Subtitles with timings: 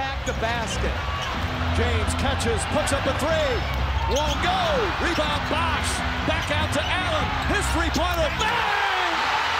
[0.00, 0.96] attack the basket.
[1.76, 3.52] James catches, puts up a three.
[4.08, 4.60] Won't go.
[5.04, 5.92] Rebound Bosh.
[6.24, 7.28] Back out to Allen.
[7.52, 8.30] His three-pointer.
[8.40, 9.12] Bang!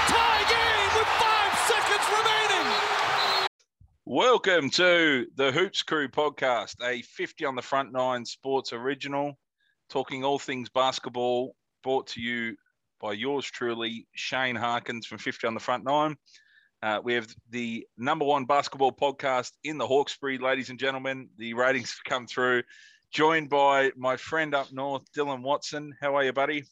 [0.09, 3.49] Tie game with five seconds remaining.
[4.07, 9.39] Welcome to the Hoops Crew podcast, a 50 on the front nine sports original,
[9.91, 12.57] talking all things basketball, brought to you
[12.99, 16.17] by yours truly, Shane Harkins from 50 on the front nine.
[16.83, 21.29] Uh, we have the number one basketball podcast in the Hawkesbury, ladies and gentlemen.
[21.37, 22.63] The ratings have come through.
[23.13, 25.95] Joined by my friend up north, Dylan Watson.
[26.01, 26.65] How are you, buddy?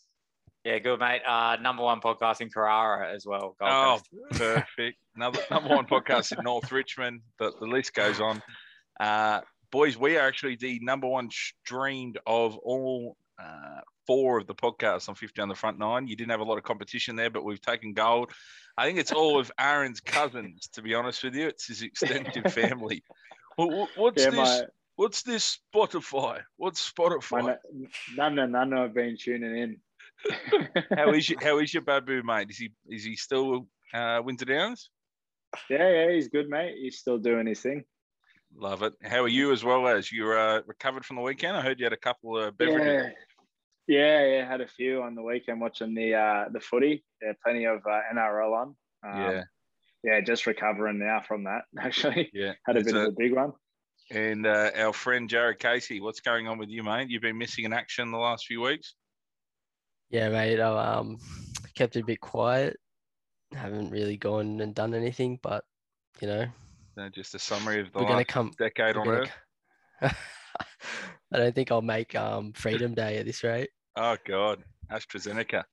[0.65, 1.23] Yeah, good, mate.
[1.27, 3.57] Uh, number one podcast in Carrara as well.
[3.61, 4.41] Gold oh, Coast.
[4.41, 4.99] perfect.
[5.15, 7.21] Another number one podcast in North Richmond.
[7.39, 8.43] The, the list goes on.
[8.99, 9.41] Uh,
[9.71, 15.09] boys, we are actually the number one streamed of all uh, four of the podcasts
[15.11, 16.09] on 50 on the front nine.
[16.09, 18.33] You didn't have a lot of competition there, but we've taken gold.
[18.79, 21.47] I think it's all of Aaron's cousins, to be honest with you.
[21.49, 23.05] It's his extended family.
[23.57, 24.37] What- What's Yeah, this?
[24.39, 24.63] my,
[24.97, 26.41] What's this Spotify?
[26.57, 27.57] What's Spotify?
[28.17, 29.77] none and none have been tuning in.
[30.97, 32.51] How is your How is your babu, mate?
[32.51, 34.91] Is he Is he still uh, Winter Downs?
[35.71, 36.75] Yeah, yeah, he's good, mate.
[36.81, 37.85] He's still doing his thing.
[38.57, 38.95] Love it.
[39.05, 41.57] How are you as well as you uh, recovered from the weekend?
[41.57, 43.13] I heard you had a couple of beverages.
[43.89, 44.49] Yeah, yeah, yeah.
[44.49, 47.05] Had a few on the weekend watching the uh, the footy.
[47.23, 48.69] Yeah, plenty of uh, NRL on.
[48.69, 48.77] Um,
[49.33, 49.43] Yeah,
[50.05, 51.63] yeah, just recovering now from that.
[51.79, 52.53] Actually, yeah.
[52.67, 53.53] had a It's bit of a big one.
[54.11, 57.09] And uh, our friend Jared Casey, what's going on with you, mate?
[57.11, 58.95] You've been missing in action the last few weeks.
[60.11, 60.61] Yeah, mate.
[60.61, 61.19] I um
[61.75, 62.79] kept it a bit quiet.
[63.55, 65.65] Haven't really gone and done anything, but
[66.21, 66.47] you know,
[66.99, 68.53] Uh, just a summary of the we're gonna last come.
[68.59, 69.33] decade we're on gonna Earth.
[70.03, 70.09] c-
[71.33, 73.71] I don't think I'll make um Freedom Day at this rate.
[74.01, 75.65] Oh God, AstraZeneca.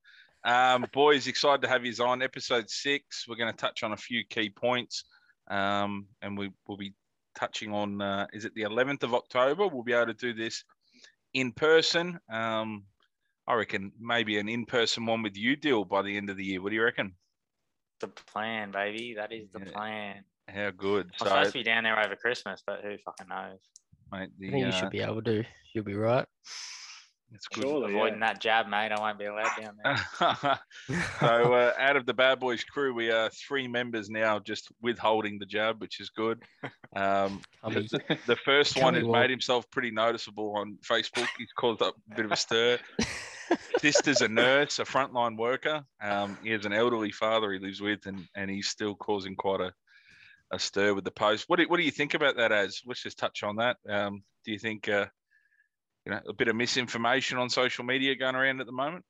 [0.44, 3.26] Um, boys, excited to have you on episode six.
[3.28, 5.04] We're going to touch on a few key points,
[5.48, 6.96] um, and we will be
[7.36, 8.02] touching on.
[8.02, 9.68] Uh, is it the 11th of October?
[9.68, 10.64] We'll be able to do this
[11.36, 12.20] in person.
[12.34, 12.86] Um,
[13.48, 16.64] I reckon maybe an in-person one with you, deal by the end of the year.
[16.64, 17.14] What do you reckon?
[18.00, 19.14] The plan, baby.
[19.16, 19.72] That is the Yeah.
[19.72, 20.24] plan.
[20.48, 21.12] How good?
[21.22, 23.60] I'm supposed to be down there over Christmas, but who fucking knows?
[24.12, 25.44] mate, I think you uh, should be able to.
[25.74, 26.26] You'll be right.
[27.34, 27.64] It's good.
[27.64, 28.28] Surely, Avoiding yeah.
[28.28, 28.92] that jab, mate.
[28.92, 30.60] I won't be allowed down there.
[31.20, 35.40] so uh, out of the bad boys crew we are three members now just withholding
[35.40, 36.42] the jab which is good
[36.96, 39.22] um, the, the first one has Cummy walk.
[39.22, 42.78] made himself pretty noticeable on facebook he's caused up a bit of a stir
[43.80, 48.06] sister's a nurse a frontline worker um, he has an elderly father he lives with
[48.06, 49.74] and, and he's still causing quite a,
[50.52, 53.02] a stir with the post what do, what do you think about that as let's
[53.04, 55.06] just touch on that um, do you think uh,
[56.06, 59.04] you know a bit of misinformation on social media going around at the moment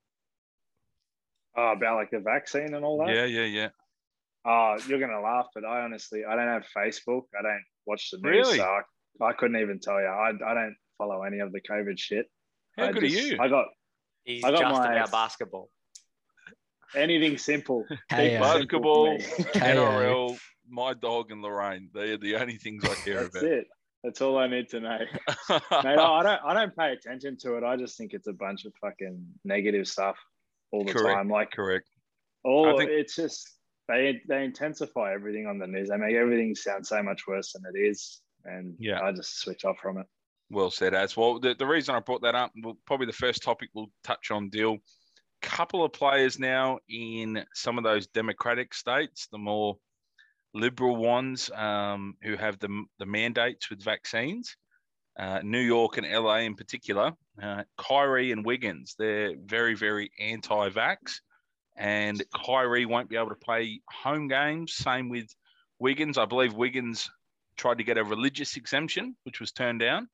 [1.57, 3.13] Oh, about like the vaccine and all that.
[3.15, 3.69] yeah yeah yeah
[4.47, 7.23] Oh, you're gonna laugh, but I honestly, I don't have Facebook.
[7.37, 8.29] I don't watch the news.
[8.45, 8.57] Really?
[8.57, 10.05] So I, I couldn't even tell you.
[10.05, 12.27] I, I don't follow any of the COVID shit.
[12.77, 13.65] how I good just- are you I got
[14.23, 15.71] He's I just got my- about basketball.
[16.95, 17.85] anything simple.
[18.09, 19.43] Hey, uh, basketball, for.
[19.53, 20.37] NRL,
[20.69, 21.89] my dog and Lorraine.
[21.95, 23.43] They are the only things I care That's about.
[23.51, 23.67] it.
[24.05, 24.99] That's all I need to know.
[25.49, 27.63] Mate, I don't I don't pay attention to it.
[27.63, 30.15] I just think it's a bunch of fucking negative stuff
[30.71, 31.15] all the Correct.
[31.17, 31.27] time.
[31.27, 31.89] Like Correct.
[32.43, 33.49] all think- it's just
[33.87, 35.89] they they intensify everything on the news.
[35.89, 38.21] They make everything sound so much worse than it is.
[38.45, 39.01] And Yeah.
[39.01, 40.05] I just switch off from it.
[40.51, 41.39] Well said, as well.
[41.39, 44.49] The, the reason I brought that up, well, probably the first topic we'll touch on,
[44.51, 44.77] Dill.
[45.41, 49.77] Couple of players now in some of those democratic states, the more
[50.55, 54.55] liberal ones um, who have the, the mandates with vaccines,
[55.19, 57.11] uh, New York and LA in particular.
[57.41, 61.19] Uh, Kyrie and Wiggins, they're very, very anti vax.
[61.77, 64.73] And Kyrie won't be able to play home games.
[64.73, 65.27] Same with
[65.77, 66.17] Wiggins.
[66.17, 67.09] I believe Wiggins
[67.57, 70.07] tried to get a religious exemption, which was turned down.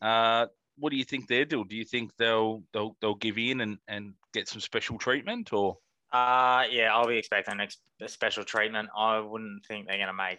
[0.00, 0.46] Uh,
[0.78, 1.64] what do you think they'll do?
[1.64, 5.76] Do you think they'll they'll they'll give in and, and get some special treatment or
[6.14, 8.88] Uh, yeah, I'll be expecting ex- a special treatment.
[8.96, 10.38] I wouldn't think they're going to make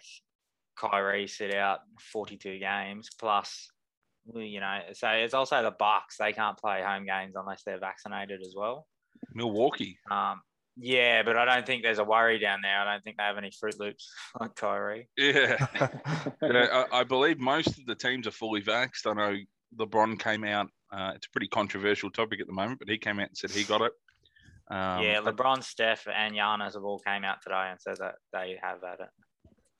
[0.74, 1.80] Kyrie sit out
[2.12, 3.68] 42 games plus.
[4.34, 6.16] You know, so it's also the Bucks.
[6.18, 8.86] They can't play home games unless they're vaccinated as well.
[9.34, 9.98] Milwaukee?
[10.10, 10.40] Um,
[10.78, 12.80] yeah, but I don't think there's a worry down there.
[12.80, 15.08] I don't think they have any Fruit Loops like Kyrie.
[15.18, 15.66] Yeah,
[16.42, 19.06] You know, I, I believe most of the teams are fully vaxxed.
[19.06, 19.36] I know
[19.78, 20.68] LeBron came out.
[20.90, 23.50] Uh, it's a pretty controversial topic at the moment, but he came out and said
[23.50, 23.92] he got it.
[24.70, 28.16] Um, yeah, but- LeBron, Steph, and Giannis have all came out today and said that
[28.32, 29.08] they have had it.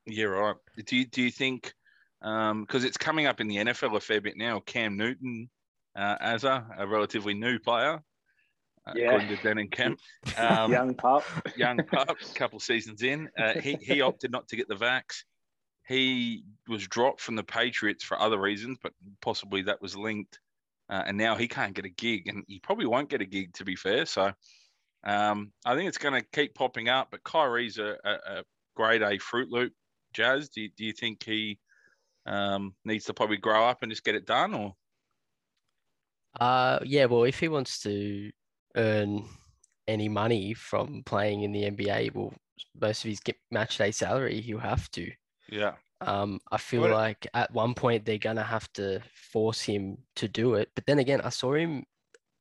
[0.06, 0.54] Yeah, right.
[0.86, 1.72] Do you, do you think,
[2.20, 5.50] because it's coming up in the NFL a fair bit now, Cam Newton,
[5.96, 8.00] uh, as a, a relatively new player,
[8.86, 9.06] uh, Yeah.
[9.06, 9.98] according to Dan and Kemp,
[10.38, 11.24] um, Young pup.
[11.56, 14.76] young pup, a couple of seasons in, uh, he, he opted not to get the
[14.76, 15.24] vax.
[15.88, 20.38] he was dropped from the Patriots for other reasons, but possibly that was linked.
[20.88, 23.52] Uh, and now he can't get a gig, and he probably won't get a gig,
[23.54, 24.06] to be fair.
[24.06, 24.30] So
[25.06, 27.08] um, I think it's going to keep popping up.
[27.10, 28.44] But Kyrie's a, a, a
[28.74, 29.72] grade A Fruit Loop.
[30.12, 31.58] Jazz, do you, do you think he
[32.26, 34.74] um, needs to probably grow up and just get it done, or
[36.40, 38.30] Uh, yeah, well, if he wants to
[38.76, 39.24] earn
[39.88, 42.34] any money from playing in the NBA, well,
[42.80, 45.10] most of his get match day salary, he'll have to.
[45.48, 49.00] yeah, Um, I feel What- like at one point they're gonna have to
[49.32, 50.70] force him to do it.
[50.74, 51.84] But then again, I saw him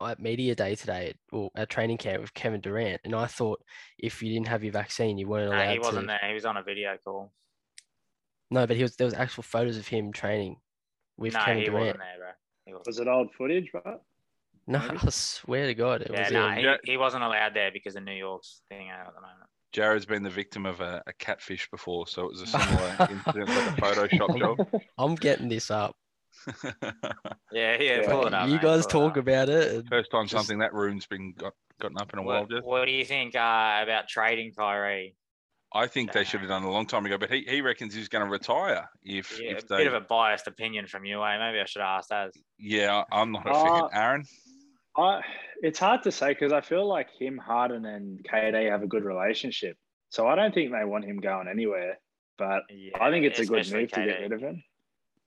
[0.01, 3.61] at media day today, or at training camp with Kevin Durant, and I thought
[3.97, 6.07] if you didn't have your vaccine, you weren't No, allowed he wasn't to.
[6.07, 6.27] there.
[6.29, 7.31] He was on a video call.
[8.51, 8.95] No, but he was.
[8.95, 10.57] There was actual photos of him training
[11.17, 11.79] with no, Kevin he Durant.
[11.85, 12.29] wasn't there, bro.
[12.65, 12.87] He wasn't.
[12.87, 13.97] Was it old footage, right?
[14.67, 14.97] No, maybe?
[15.03, 16.77] I swear to God, it Yeah, was no, him.
[16.83, 19.49] he, he wasn't allowed there because of New York's thing out at the moment.
[19.71, 23.49] Jared's been the victim of a, a catfish before, so it was a similar incident,
[23.49, 24.67] like a Photoshop job.
[24.97, 25.95] I'm getting this up.
[27.51, 28.09] Yeah, yeah, Yeah.
[28.11, 28.47] pull it up.
[28.47, 29.17] you mate, guys pull it talk up.
[29.17, 29.85] about it.
[29.89, 32.45] First time Just- something that room's been got, gotten up in a while.
[32.49, 35.15] What, what do you think uh, about trading Kyrie?
[35.73, 37.93] I think they should have done it a long time ago, but he, he reckons
[37.93, 39.77] he's going to retire if Yeah, if a they.
[39.77, 41.37] bit of a biased opinion from you, eh?
[41.37, 42.31] Maybe I should ask that.
[42.57, 44.01] Yeah, I'm not a Uh, fan.
[44.01, 44.23] Aaron.
[44.97, 45.21] I,
[45.61, 49.03] it's hard to say because I feel like him, Harden, and KD have a good
[49.03, 49.75] relationship.
[50.09, 51.97] So I don't think they want him going anywhere.
[52.37, 54.63] But Yeah, I think it's a good especially move to get rid of him.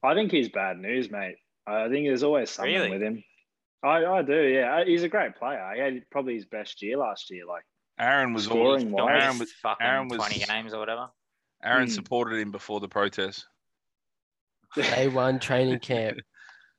[0.02, 1.36] I think he's bad news, mate.
[1.66, 2.90] I think there's always something Really?
[2.90, 3.22] with him.
[3.82, 4.84] I, I do, yeah.
[4.84, 5.72] He's a great player.
[5.74, 7.46] He had probably his best year last year.
[7.46, 7.62] Like,
[8.00, 9.00] Aaron was Scoring always, He's wise.
[9.00, 11.08] got Aaron was fucking Aaron was- 20 games or whatever.
[11.62, 11.92] Aaron Hmm.
[11.92, 13.44] supported him before the protest.
[14.76, 16.18] Day one training camp.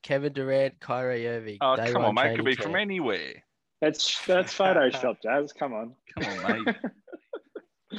[0.04, 1.58] Kevin Durant, Kyrie Irving.
[1.60, 2.36] Oh, day come on, mate.
[2.36, 3.44] Could training be from anywhere.
[3.82, 5.52] that's that's Photoshop, Jazz.
[5.52, 5.94] Come on.
[6.18, 6.76] Come on, mate.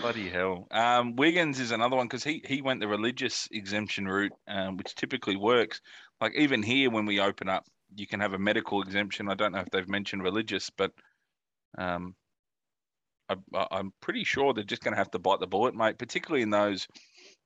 [0.01, 0.67] Bloody hell.
[0.71, 4.95] Um, Wiggins is another one because he, he went the religious exemption route, um, which
[4.95, 5.81] typically works.
[6.21, 7.65] Like even here, when we open up,
[7.95, 9.29] you can have a medical exemption.
[9.29, 10.93] I don't know if they've mentioned religious, but
[11.77, 12.15] um,
[13.29, 13.37] I,
[13.71, 15.99] I'm pretty sure they're just going to have to bite the bullet, mate.
[15.99, 16.87] Particularly in those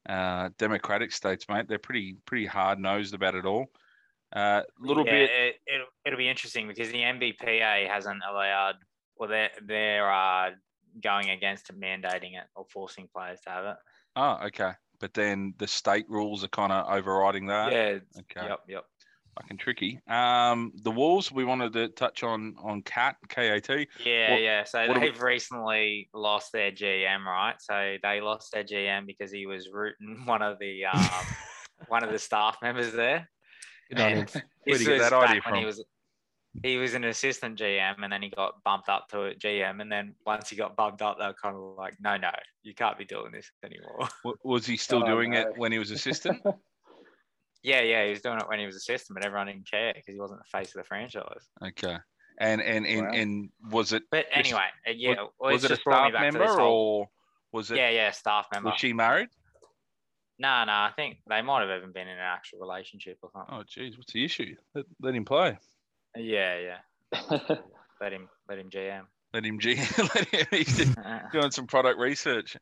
[0.08, 1.66] uh, democratic states, mate.
[1.68, 3.66] They're pretty pretty hard nosed about it all.
[4.34, 5.30] A uh, little yeah, bit.
[5.30, 8.74] It, it'll, it'll be interesting because the NBPA hasn't allowed,
[9.16, 10.50] well, they're, they're uh,
[11.02, 13.76] going against mandating it or forcing players to have it.
[14.16, 14.72] Oh, okay.
[15.00, 17.72] But then the state rules are kind of overriding that.
[17.72, 17.98] yeah.
[18.20, 18.46] Okay.
[18.48, 18.60] Yep.
[18.68, 18.84] Yep.
[19.40, 19.98] fucking tricky.
[20.08, 23.68] Um, the Wolves, we wanted to touch on on Cat KAT.
[24.04, 24.62] Yeah, What- yeah.
[24.64, 27.56] So what do we- they've recently lost their GM, right?
[27.60, 31.00] So they lost their GM because he was rooting one of the um,
[31.88, 33.28] one of the staff members there.
[33.90, 34.18] Good on him.
[34.18, 34.28] And
[34.64, 35.64] this was that idea back when He from?
[35.66, 35.84] was
[36.62, 39.90] he was an assistant GM, and then he got bumped up to a GM, and
[39.90, 42.30] then once he got bumped up, they were kind of like, "No, no,
[42.62, 44.08] you can't be doing this anymore."
[44.44, 45.40] Was he still Oh, doing no.
[45.40, 46.40] it when he was assistant?
[47.62, 50.14] yeah, yeah, he was doing it when he was assistant, but everyone didn't care because
[50.14, 51.48] he wasn't the face of the franchise.
[51.62, 51.98] okay.
[52.38, 53.12] And and and, Wow.
[53.12, 56.20] and was it But anyway, uh, yeah, well, was it a just brought me staff
[56.22, 56.68] member whole-
[57.02, 57.08] or
[57.52, 58.70] was it yeah, yeah, staff member.
[58.70, 59.28] was she married?
[60.40, 63.54] No, no, I think they might have even been in an actual relationship or something.
[63.54, 64.56] Oh geez, what's the issue?
[64.74, 65.56] Let, let him play.
[66.16, 67.56] Yeah, yeah.
[68.00, 69.02] Let him, let him GM.
[69.32, 69.76] Let him G.
[69.98, 70.46] let him.
[70.50, 70.94] He's
[71.32, 72.56] doing some product research.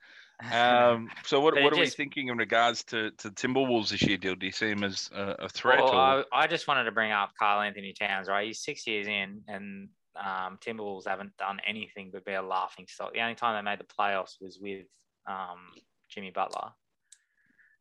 [0.52, 4.16] Um, so what, what it are we thinking in regards to, to Timberwolves this year?
[4.16, 4.36] Dill?
[4.36, 5.80] Do you see him as a, a threat?
[5.82, 6.24] Well, or?
[6.32, 8.46] I, I just wanted to bring up Karl Anthony Towns, right?
[8.46, 13.12] He's six years in, and um, Timberwolves haven't done anything but be a laughing stock.
[13.12, 14.86] The only time they made the playoffs was with
[15.26, 15.58] um,
[16.08, 16.70] Jimmy Butler.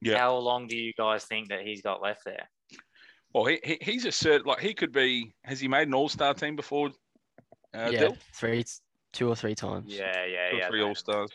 [0.01, 0.17] Yeah.
[0.17, 2.49] How long do you guys think that he's got left there?
[3.33, 5.33] Well, he, he he's a cert like he could be.
[5.43, 6.89] Has he made an All Star team before?
[7.73, 8.17] Uh, yeah, Dill?
[8.33, 8.65] three,
[9.13, 9.93] two or three times.
[9.93, 10.67] Yeah, yeah, Two yeah.
[10.69, 11.31] three All Stars.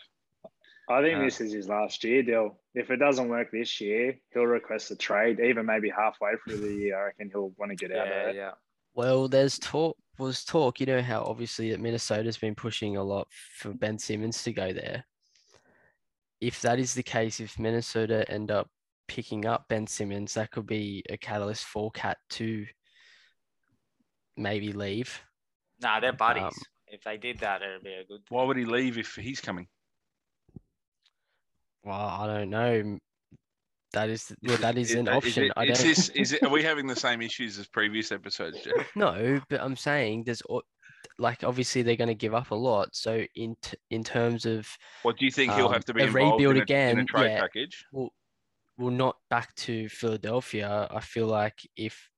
[0.89, 2.59] I think Uh, this is his last year deal.
[2.75, 5.39] If it doesn't work this year, he'll request a trade.
[5.39, 8.29] Even maybe halfway through the year, I reckon he'll want to get out of Yeah,
[8.29, 8.35] it.
[8.35, 8.51] yeah.
[8.93, 9.97] Well, there's talk.
[10.19, 10.79] Was talk.
[10.79, 14.71] You know how obviously that Minnesota's been pushing a lot for Ben Simmons to go
[14.73, 15.05] there.
[16.41, 18.69] If that is the case, if Minnesota end up
[19.07, 22.65] picking up Ben Simmons, that could be a catalyst for Cat to
[24.35, 25.21] maybe leave.
[25.81, 26.43] Nah, they're buddies.
[26.43, 26.51] Um,
[26.87, 28.21] if they did that, it'd be a good.
[28.29, 29.67] Why would he leave if he's coming?
[31.83, 32.97] Well, I don't know.
[33.93, 35.43] That is well, that is Is an that- option.
[35.45, 36.09] Is, I don't this?
[36.15, 36.43] Is it?
[36.43, 38.85] Are we having the same issues as previous episodes, Jeff?
[38.95, 40.41] no, but I'm saying there's
[41.19, 42.89] like obviously they're going to give up a lot.
[42.93, 44.67] So in t- in terms of
[45.03, 46.57] What do you think he'll Um, have to be a involved rebuild in a, in
[46.59, 47.39] a again, trade yeah.
[47.39, 47.85] package?
[47.93, 48.09] well,
[48.77, 50.87] well, not back to Philadelphia.
[50.91, 52.09] I feel like if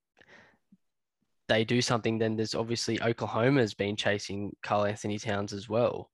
[1.48, 6.10] they do something, then there's obviously Oklahoma's been chasing Karl Anthony Towns as well.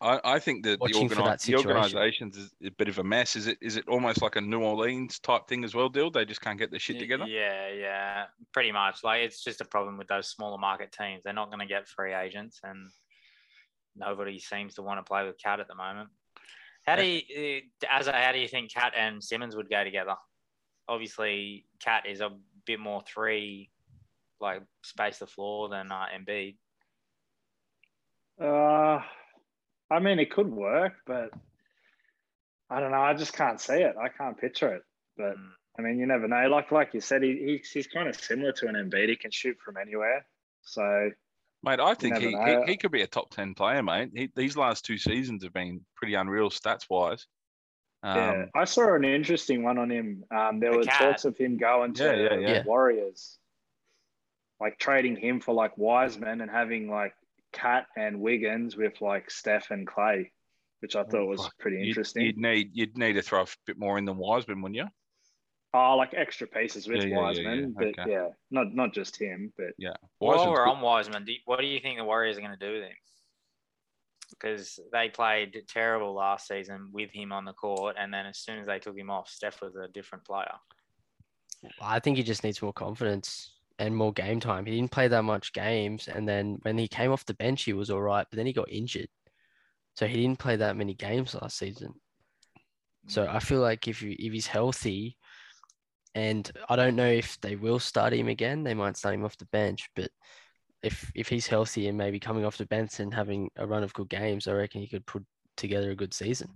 [0.00, 1.70] I, I think that the, Watching for organi- that the situation.
[1.70, 3.34] organisations is a bit of a mess.
[3.34, 3.56] Is it?
[3.62, 6.10] Is it almost like a New Orleans type thing as well, Dill?
[6.10, 7.24] They just can't get their shit together.
[7.26, 9.02] Yeah, yeah, pretty much.
[9.02, 11.22] Like it's just a problem with those smaller market teams.
[11.24, 12.90] They're not going to get free agents, and
[13.96, 16.10] nobody seems to want to play with Cat at the moment.
[16.86, 19.82] How do you, uh, as a, how do you think Cat and Simmons would go
[19.82, 20.14] together?
[20.88, 22.30] Obviously, Cat is a
[22.64, 23.70] bit more three,
[24.40, 26.56] like space the floor than uh, Embiid.
[28.40, 29.00] Uh,
[29.90, 31.30] I mean, it could work, but
[32.70, 33.02] I don't know.
[33.02, 33.94] I just can't see it.
[34.00, 34.82] I can't picture it.
[35.16, 35.50] But Mm.
[35.78, 36.48] I mean, you never know.
[36.48, 39.10] Like like you said, he, he's he's kind of similar to an Embiid.
[39.10, 40.24] He can shoot from anywhere.
[40.62, 41.10] So
[41.62, 44.10] Mate, I think he, he, he could be a top 10 player, mate.
[44.14, 47.26] He, these last two seasons have been pretty unreal stats wise.
[48.02, 50.24] Um, yeah, I saw an interesting one on him.
[50.34, 51.00] Um, there The were cat.
[51.00, 52.62] talks of him going to Yeah, yeah, the yeah.
[52.64, 53.38] Warriors,
[54.60, 57.14] like trading him for like Wiseman and having like
[57.52, 60.30] Cat and Wiggins with like Steph and Clay,
[60.80, 61.58] which I thought was fuck.
[61.58, 62.26] pretty you'd, interesting.
[62.26, 64.86] you'd need you'd need to throw a bit more in than Wiseman, wouldn't you?
[65.74, 67.66] Oh, like extra pieces with Yeah, yeah, yeah, Wiseman, yeah.
[67.76, 68.10] but Okay.
[68.10, 69.94] yeah, not not just him, but yeah.
[70.18, 70.70] While Wiseman's we're good.
[70.70, 72.82] on Wiseman, do you, what do you think the Warriors are going to do with
[72.82, 72.96] him?
[74.30, 78.58] Because they played terrible last season with him on the court, and then as soon
[78.58, 80.54] as they took him off, Steph was a different player.
[81.80, 84.64] I think he just needs more confidence and more game time.
[84.66, 87.72] He didn't play that much games, and then when he came off the bench, he
[87.72, 89.08] was all right, but then he got injured,
[89.94, 91.94] so he didn't play that many games last season.
[93.08, 93.36] So hmm.
[93.36, 95.16] I feel like if you if he's healthy,
[96.16, 99.36] and I don't know if they will start him again, they might start him off
[99.36, 100.10] the bench, but
[100.82, 103.92] if if he's healthy and maybe coming off the bench and having a run of
[103.92, 105.24] good games, I reckon he could put
[105.56, 106.48] together a good season.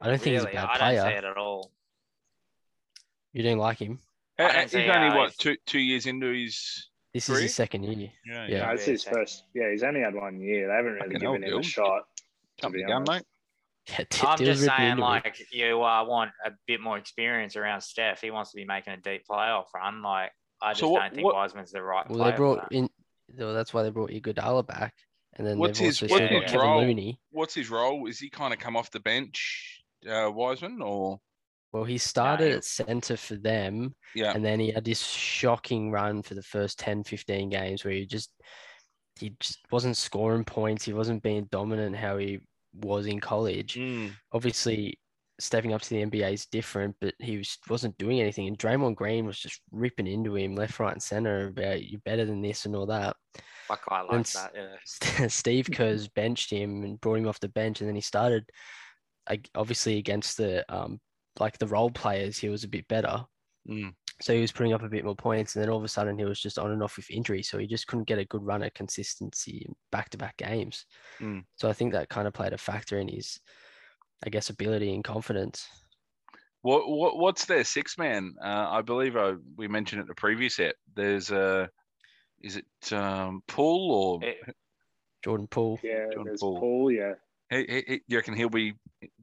[0.00, 0.96] I don't think he's a Really, bad I player.
[1.02, 1.70] don't see it at all.
[3.32, 4.00] You don't like him.
[4.38, 7.38] I Uh, don't He's see only how what two two years into his This is
[7.38, 8.10] his second year.
[8.26, 8.66] yeah Yeah.
[8.66, 9.44] no, it's his first.
[9.54, 10.66] Yeah, he's only had one year.
[10.68, 11.58] They haven't really Fucking given him Dill.
[11.60, 12.02] a shot.
[12.16, 13.12] to Jump be the honest.
[13.12, 13.22] mate.
[13.98, 15.08] Yeah, Di- I'm Dill's just saying, into him.
[15.08, 18.20] like you uh, want a bit more experience around Steph.
[18.20, 20.02] He wants to be making a deep playoff run.
[20.02, 20.30] Like
[20.62, 22.88] I just So what- don't think what- Wiseman's the right Well, they brought in.
[23.36, 24.92] Well, that's why they brought Iguodala back,
[25.36, 26.80] and then What's his- also what's his Kevin role?
[26.82, 27.20] Looney.
[27.30, 28.06] What's his role?
[28.06, 31.20] Is he kind of come off the bench, uh, Wiseman, or
[31.72, 34.32] Well, he started he- at center for them, yeah?
[34.34, 38.04] and then he had this shocking run for the first 10, 15 games where he
[38.06, 38.30] just
[39.18, 40.84] he just wasn't scoring points.
[40.84, 42.40] He wasn't being dominant how he
[42.74, 43.74] was in college.
[43.74, 44.12] Mm.
[44.32, 44.98] Obviously,
[45.38, 48.46] stepping up to the NBA is different, but he was, wasn't doing anything.
[48.48, 52.24] And Draymond Green was just ripping into him left, right, and center about you're better
[52.24, 53.16] than this and all that.
[53.70, 54.52] I quite like And that.
[54.54, 55.26] Yeah.
[55.28, 58.44] Steve Kerr's benched him and brought him off the bench, and then he started,
[59.28, 61.00] like, obviously against the um
[61.38, 63.24] like the role players, he was a bit better.
[63.68, 63.94] Mm.
[64.20, 66.18] So he was putting up a bit more points, and then all of a sudden
[66.18, 68.44] he was just on and off with injury, so he just couldn't get a good
[68.44, 70.84] run at consistency back-to-back games.
[71.20, 71.44] Mm.
[71.56, 73.40] So I think that kind of played a factor in his,
[74.24, 75.66] I guess, ability and confidence.
[76.62, 78.34] What what what's their six man?
[78.44, 80.74] Uh, I believe I, we mentioned it in the previous set.
[80.94, 81.70] There's a,
[82.42, 83.90] is it um, Paul
[84.22, 84.54] or It-
[85.24, 85.80] Jordan Poole.
[85.82, 86.60] Yeah, John there's Paul.
[86.60, 86.92] Paul.
[86.92, 87.14] Yeah,
[87.48, 88.74] he, he, he- you reckon he'll be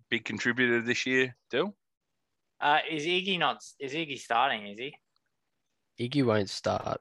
[0.10, 1.36] big contributor this year?
[1.52, 1.76] Dill?
[2.60, 3.64] Uh, is Iggy not?
[3.80, 4.68] Is Iggy starting?
[4.68, 4.96] Is he?
[6.00, 7.00] Iggy won't start.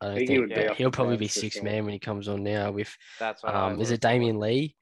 [0.00, 1.98] I don't Iggy think, would be but off he'll probably be six man when he
[1.98, 2.70] comes on now.
[2.70, 3.54] With That's what.
[3.54, 4.76] Um, is it Damion Lee?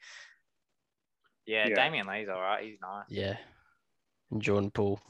[1.47, 1.77] Yeah, Yeah.
[1.77, 2.65] Damion Lee's all right.
[2.65, 3.05] He's nice.
[3.09, 3.37] Yeah,
[4.31, 5.01] and Jordan Poole.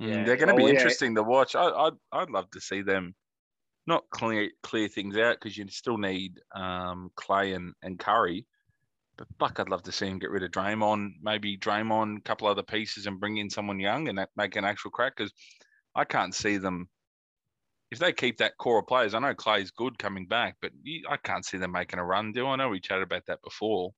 [0.00, 0.24] Mm, Yeah.
[0.24, 0.70] they're going to Oh, be yeah.
[0.70, 1.54] interesting to watch.
[1.54, 3.14] I, I'd I'd love to see them
[3.86, 8.46] not clear clear things out because you still need um, Clay and, and Curry.
[9.18, 12.46] But fuck, I'd love to see him get rid of Draymond, maybe Draymond, a couple
[12.46, 15.16] other pieces, and bring in someone young and make an actual crack.
[15.16, 15.32] Because
[15.96, 16.88] I can't see them
[17.90, 19.14] if they keep that core of players.
[19.14, 20.70] I know Clay's good coming back, but
[21.10, 22.32] I can't see them making a run.
[22.32, 23.92] Do I know we chatted about that before?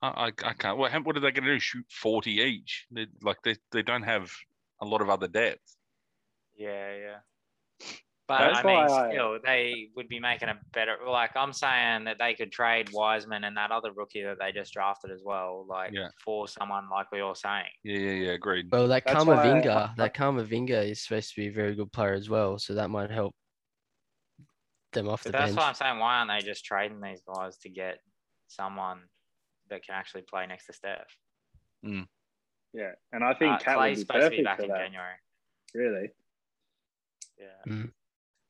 [0.00, 0.78] I, I, I can't.
[0.78, 1.60] What, what are they going to do?
[1.60, 2.86] Shoot forty each?
[2.90, 4.32] They, like they, they don't have
[4.80, 5.76] a lot of other depth.
[6.56, 7.86] Yeah, yeah.
[8.28, 10.96] But That's I mean, why I- still, they would be making a better.
[11.06, 14.72] Like I'm saying that they could trade Wiseman and that other rookie that they just
[14.72, 16.08] drafted as well, like Yeah.
[16.24, 17.70] for someone like we were saying.
[17.84, 18.30] Yeah, yeah, yeah.
[18.32, 18.66] Agreed.
[18.72, 21.76] Well, that That's why I- Kuminga, I- that Kuminga is supposed to be a very
[21.76, 23.32] good player as well, so that might help
[24.92, 25.58] them off But the that's bench.
[25.58, 28.00] why I'm saying, why aren't they just trading these guys to get
[28.48, 29.02] someone
[29.68, 31.16] that can actually play next to Steph?
[31.84, 34.78] yeah, and I think Uh, Cat Clay's be supposed to be back for in that.
[34.78, 35.14] January.
[35.74, 36.08] Really?
[37.38, 37.84] Yeah.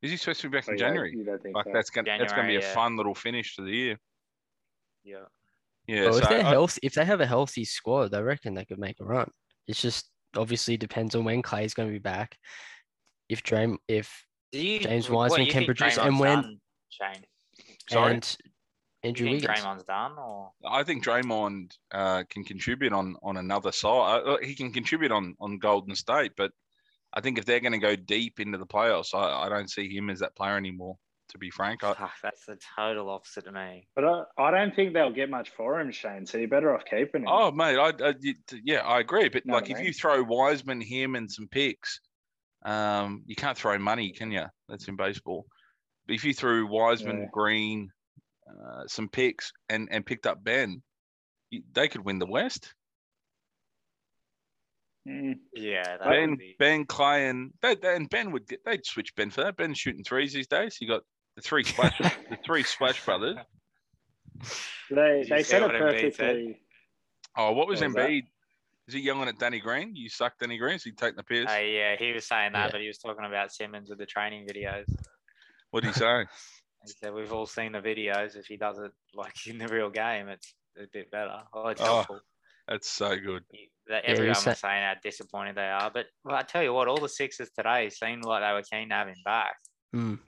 [0.03, 1.13] Is he supposed to be back Oh, in yeah, January?
[1.17, 1.71] You don't think Like so?
[1.73, 2.75] that's gonna that's gonna be a yeah.
[2.75, 3.99] fun little finish to the year.
[5.05, 5.17] Yeah.
[5.87, 6.03] Yeah.
[6.05, 8.65] well, so if they're I- healthy, if they have a healthy squad, I reckon they
[8.65, 9.31] could make a run.
[9.69, 12.37] It's just obviously depends on when Clay's going to be back.
[13.29, 16.61] If Dream, if you, James what Wiseman you can produce, Draymond's and when- done,
[16.91, 17.25] Shane.
[17.89, 18.15] Sorry?
[18.15, 18.37] and
[19.03, 19.61] You Andrew think Wiggins.
[19.61, 24.23] Draymond's done, or I think Draymond uh, can contribute on on another side.
[24.27, 26.51] Uh, he can contribute on on Golden State, but
[27.13, 29.89] I think if they're going to go deep into the playoffs, I, I don't see
[29.89, 30.97] him as that player anymore.
[31.31, 33.89] To be frank, I, Fuck, that's the total opposite to me.
[33.97, 36.25] But I, I don't think they'll get much for him, Shane.
[36.25, 37.29] So you're better off keeping him.
[37.29, 38.15] oh mate, I, I
[38.63, 39.29] yeah, I agree.
[39.29, 39.87] But Know like, I if mean?
[39.87, 41.99] you throw Wiseman, him, and some picks,
[42.65, 44.45] um, you can't throw money, can you?
[44.69, 45.47] That's in baseball.
[46.07, 47.29] But if you threw Wiseman, Yeah.
[47.33, 47.91] Green,
[48.49, 50.81] uh, some picks, and and picked up Ben,
[51.51, 52.73] you, they could win the West.
[55.07, 56.57] Mm, Yeah, Ben, be.
[56.59, 58.65] Ben, Clay, and they, they- and Ben would get.
[58.65, 59.57] They'd switch Ben for that.
[59.57, 60.79] Ben's shooting threes these days.
[60.81, 61.03] You got
[61.37, 61.97] the three splash,
[62.31, 63.37] the three splash brothers.
[64.91, 66.17] They Did they see said it what Embiid said?
[66.17, 66.61] perfectly.
[67.37, 67.97] Oh, what was What was?
[67.97, 68.23] Embiid?
[68.89, 69.97] Is he yelling at Danny Green?
[69.97, 70.77] You suck, Danny Green.
[70.77, 71.51] Is he taking the piss?
[71.51, 72.71] Uh, yeah, he was saying that, Yeah.
[72.73, 74.85] but he was talking about Simmons with the training videos.
[75.71, 76.25] What did he say?
[76.85, 78.37] He said we've all seen the videos.
[78.37, 81.39] If he does it like in the real game, it's a bit better.
[81.53, 82.21] Oh, it's Oh, helpful.
[82.69, 83.43] That's so good.
[83.51, 85.91] He- That Yeah, everyone was was saying how disappointed they are.
[85.91, 88.89] But well, I tell you what, all the Sixers today seemed like they were keen
[88.89, 89.57] to have him back.
[89.95, 90.19] Mm,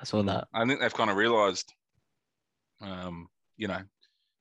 [0.00, 0.48] I saw Mm, that.
[0.54, 1.72] I think they've kind of realised,
[2.80, 3.82] um, you know,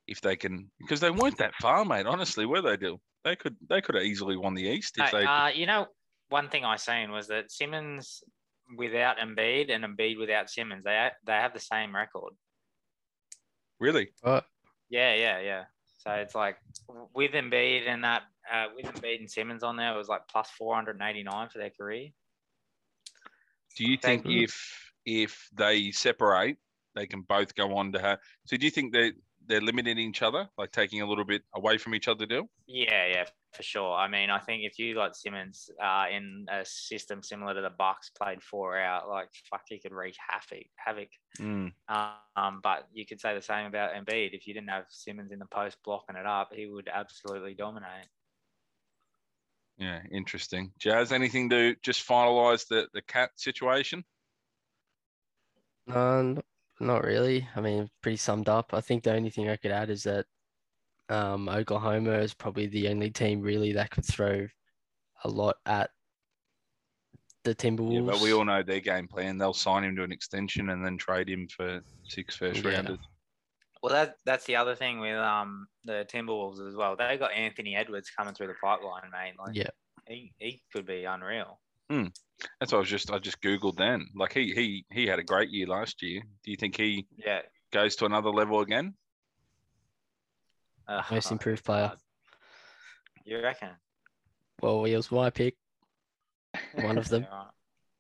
[0.07, 2.05] if they can, because they weren't that far, mate.
[2.05, 2.77] Honestly, were they?
[2.77, 5.25] Do they could they could have easily won the East if Hey, they.
[5.25, 5.87] uh, you know,
[6.29, 8.23] one thing I seen was that Simmons
[8.77, 12.33] without Embiid and Embiid without Simmons, they they have the same record.
[13.79, 14.13] really?
[14.21, 14.45] But
[14.89, 15.63] Yeah, yeah, yeah.
[15.99, 16.57] So it's like
[17.15, 20.49] with Embiid and that uh, with Embiid and Simmons on there, it was like plus
[20.57, 22.09] four hundred and eighty nine for their career.
[23.77, 24.43] Do you think you.
[24.43, 26.57] if if they separate,
[26.95, 28.19] they can both go on to have?
[28.45, 29.13] So do you think they
[29.45, 32.25] they're limiting each other, like taking a little bit away from each other?
[32.25, 32.49] Dill?
[32.67, 33.93] Yeah, yeah, for sure.
[33.93, 37.69] I mean, I think if you like Simmons uh, in a system similar to the
[37.69, 40.67] Bucks played four out, like fuck, he could wreak havoc.
[40.75, 41.09] Havoc.
[41.39, 41.73] Mm.
[41.89, 44.33] Um, but you could say the same about Embiid.
[44.33, 48.07] If you didn't have Simmons in the post blocking it up, he would absolutely dominate.
[49.77, 50.71] Yeah, interesting.
[50.79, 54.03] Jazz, anything to just finalise the the cat situation?
[55.87, 56.41] no,
[56.79, 57.47] not really.
[57.55, 58.73] I mean, pretty summed up.
[58.73, 60.25] I think the only thing I could add is that
[61.09, 64.47] um, Oklahoma is probably the only team really that could throw
[65.23, 65.89] a lot at
[67.43, 67.93] the Timberwolves.
[67.95, 69.37] Yeah, but we all know their game plan.
[69.37, 72.71] They'll sign him to an extension and then trade him for six first Yeah.
[72.75, 72.99] rounders.
[73.83, 76.95] Well, that that's the other thing with um the Timberwolves as well.
[76.95, 79.33] They got Anthony Edwards coming through the pipeline, mate.
[79.37, 79.71] Like Yeah.
[80.07, 81.59] he, he could be unreal.
[81.89, 84.07] That's what I was just I just googled then.
[84.15, 86.21] Like he he he had a great year last year.
[86.43, 87.41] Do you think he Yeah.
[87.71, 88.95] goes to another level again?
[90.87, 91.91] Uh, Most improved player.
[93.25, 93.69] You reckon?
[94.61, 95.55] Well, he was my pick.
[96.73, 97.23] One of them.
[97.29, 97.52] Yeah, right.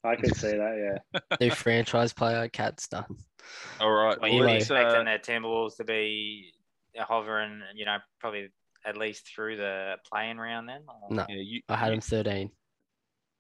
[0.03, 0.99] I can see that.
[1.13, 1.19] Yeah.
[1.41, 3.05] New franchise player, Cat's done.
[3.79, 4.19] All right.
[4.19, 4.53] Well, well, you Anyway.
[4.53, 6.51] let's, expecting uh, the Timberwolves to be
[6.97, 8.49] hovering, you know, probably
[8.85, 10.81] at least through the playing round then?
[10.87, 11.15] Or?
[11.15, 12.51] No, yeah, you, I had you- him 13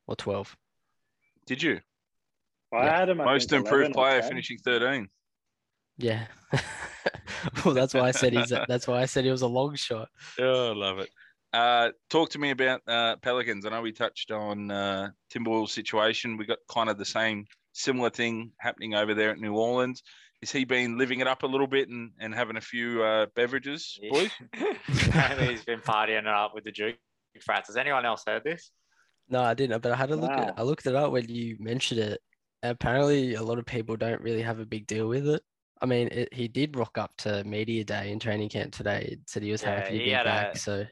[0.07, 0.55] or 12.
[1.45, 1.79] Did you?
[2.73, 2.99] I Yeah.
[2.99, 3.21] had him.
[3.21, 5.09] I Most improved player finishing 13.
[5.97, 6.25] Yeah.
[7.65, 8.51] well, that's why I said he's.
[8.51, 10.07] A, that's why I said he was a long shot.
[10.39, 11.09] Oh, I love it.
[11.53, 13.65] Uh, talk to me about uh, Pelicans.
[13.65, 16.37] I know we touched on uh, Timberwolves situation.
[16.37, 20.01] We got kind of the same similar thing happening over there at New Orleans.
[20.41, 23.27] Is he been living it up a little bit and, and having a few uh,
[23.35, 24.31] beverages, boys?
[25.07, 26.95] Apparently he's been partying it up with the Duke
[27.41, 27.69] frats.
[27.69, 28.71] Has anyone else heard this?
[29.29, 29.81] No, I didn't.
[29.81, 30.43] But I had a look Wow.
[30.47, 30.59] at.
[30.59, 32.19] I looked it up when you mentioned it.
[32.61, 35.41] Apparently, a lot of people don't really have a big deal with it.
[35.81, 39.09] I mean, it, he did rock up to media day in training camp today.
[39.11, 40.55] and Said he was Yeah, happy to be back.
[40.55, 40.85] a- So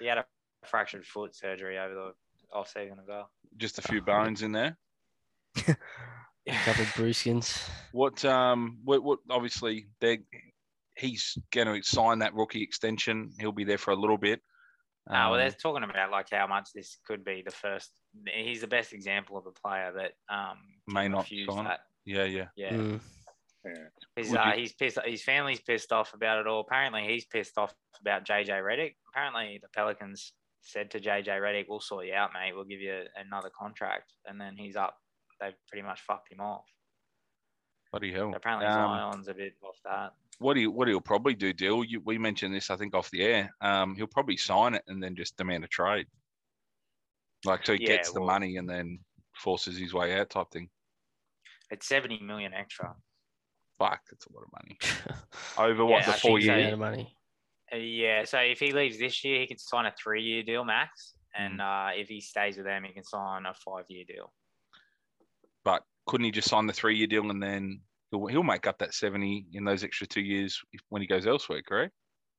[0.00, 0.24] He had a
[0.66, 2.12] fractured foot surgery over the
[2.52, 3.30] off season as well.
[3.56, 4.76] Just a few bones in there.
[5.66, 5.74] a
[6.64, 7.68] couple of brewskins.
[7.92, 10.20] What um what what obviously they
[10.96, 13.30] he's going to sign that rookie extension.
[13.38, 14.40] He'll be there for a little bit.
[15.08, 17.90] Uh, well, Um, they're talking about like how much this could be the first.
[18.34, 21.64] He's the best example of a player that um May not refuse sign.
[21.64, 21.80] that.
[22.04, 22.48] yeah, yeah.
[22.56, 23.00] Yeah, Mm.
[23.64, 23.72] Yeah.
[24.16, 24.98] His, uh, you- he's pissed.
[25.04, 26.60] His family's pissed off about it all.
[26.60, 28.94] Apparently, he's pissed off about JJ Redick.
[29.08, 32.52] Apparently, the Pelicans said to JJ Redick, "We'll sort you out, mate.
[32.54, 34.96] We'll give you another contract." And then he's up.
[35.40, 36.64] They've pretty much fucked him off.
[37.90, 38.32] Bloody hell.
[38.34, 40.12] Apparently, Um, Zion's a bit off that.
[40.38, 41.84] what he what he'll probably do, Dill.
[41.84, 43.54] You, we mentioned this, I think, off the air.
[43.60, 46.06] Um, he'll probably sign it and then just demand a trade.
[47.44, 49.04] Like so, he Yeah, gets the well- money and then
[49.36, 50.70] forces his way out, type thing.
[51.70, 52.94] It's seventy million extra.
[53.78, 54.78] Fuck, that's a lot of money.
[55.58, 56.56] Over what Yeah, the I four think so.
[56.56, 56.78] Years?
[56.78, 57.14] money.
[57.72, 58.24] Uh, yeah.
[58.24, 61.44] So if he leaves this year, he can sign a three-year deal max, Mm.
[61.46, 64.32] and uh, if he stays with them, he can sign a five-year deal.
[65.64, 68.78] But couldn't he just sign the three year deal and then he'll, he'll make up
[68.78, 71.92] that 70 in those extra two years if, when he goes elsewhere, correct?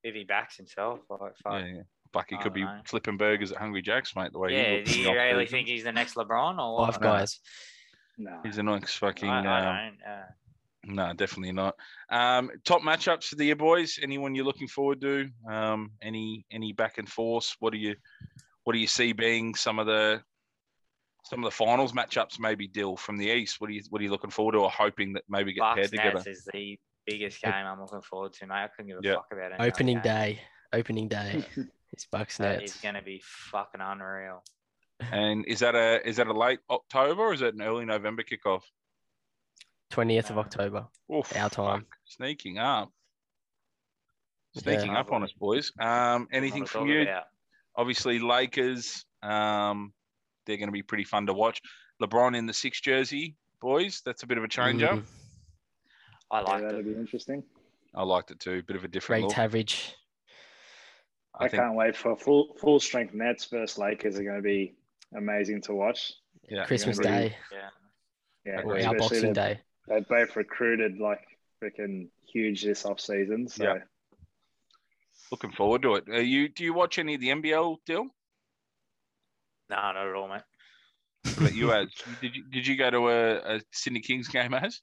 [0.04, 1.54] If he backs himself, like fuck.
[1.62, 1.82] Yeah, yeah.
[2.12, 2.80] Bucky I could be know.
[2.86, 4.32] flipping burgers at Hungry Jack's, mate.
[4.32, 5.48] The way he Yeah, looks do you really off-season.
[5.52, 6.94] think he's the next LeBron or what?
[6.96, 7.40] Five guys.
[8.18, 8.40] No.
[8.44, 9.30] he's the next fucking?
[9.30, 9.98] I, I uh, don't.
[10.12, 10.26] Uh,
[10.86, 11.76] no, definitely not.
[12.12, 14.00] Um, top matchups for the year, boys.
[14.02, 15.30] Anyone you're looking forward to?
[15.50, 17.56] Um, any any back and forth?
[17.60, 17.96] What do you
[18.64, 20.22] what do you see being some of the
[21.26, 22.40] some of the finals matchups?
[22.40, 23.58] Maybe Dill from the East.
[23.60, 25.76] What are you what are you looking forward to, or hoping that maybe get paired
[25.78, 26.14] Bucks together?
[26.16, 28.56] Nets is the biggest game I'm looking forward to, mate.
[28.64, 29.16] I couldn't give a Yeah.
[29.16, 29.58] fuck about it.
[29.60, 30.40] Opening day.
[30.74, 31.44] Opening day.
[31.92, 32.76] It's Bucks That Nets.
[32.76, 34.44] is going to be fucking unreal.
[35.12, 38.22] And is that a is that a late October or is it an early November
[38.24, 38.62] kickoff?
[39.92, 40.88] 20th of October.
[41.14, 41.82] Oof, Our time.
[41.82, 42.92] fuck, sneaking up,
[44.58, 45.00] sneaking Yeah.
[45.00, 45.72] up on us, boys.
[45.80, 47.02] Um, anything from you?
[47.04, 47.26] about.
[47.76, 49.06] Obviously, Lakers.
[49.24, 49.94] Um,
[50.46, 51.62] they're going to be pretty fun to watch.
[52.02, 54.02] LeBron in the six jersey, boys.
[54.06, 55.00] That's a bit of a change up.
[55.00, 55.04] Mm,
[56.32, 56.86] I Yeah, like that'd it.
[56.86, 57.44] be interesting.
[57.96, 58.62] I liked it too.
[58.64, 59.38] Bit of a different Great look.
[59.38, 59.96] average.
[61.40, 61.62] I, I think.
[61.64, 64.76] can't wait for full full strength Nets versus Lakers are going to be
[65.16, 66.14] amazing to watch.
[66.50, 66.66] Yeah.
[66.66, 67.36] Christmas gonna be- Day.
[67.52, 67.70] Yeah.
[68.46, 68.84] Yeah, Agree.
[68.84, 69.62] Or our especially Boxing they- Day.
[69.90, 71.26] They both recruited like
[71.62, 73.48] freaking huge this off season.
[73.50, 73.78] So Yeah.
[75.32, 76.10] Looking forward to it.
[76.10, 78.06] Are you do you watch any of the NBL Dill?
[79.70, 80.42] No, not at all, mate.
[81.40, 81.90] But you had?
[82.22, 84.82] Did you did you go to a, a Sydney Kings game as?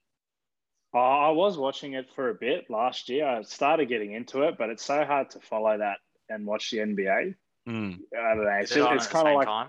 [0.94, 3.26] Oh, I was watching it for a bit last year.
[3.26, 6.78] I started getting into it, but it's so hard to follow that and watch the
[6.78, 7.34] NBA.
[7.68, 7.98] Mm.
[8.16, 8.50] I don't know.
[8.60, 9.68] It's, just, it's kind of like time?